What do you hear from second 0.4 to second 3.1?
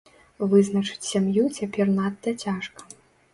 Вызначыць сям'ю цяпер надта цяжка.